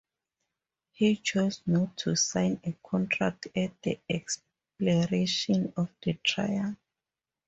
He 0.93 1.15
chose 1.17 1.61
not 1.67 1.95
to 1.97 2.15
sign 2.15 2.59
a 2.63 2.75
contract 2.83 3.49
at 3.55 3.79
the 3.83 3.99
expiration 4.09 5.73
of 5.77 5.91
the 6.01 6.13
trial. 6.23 6.75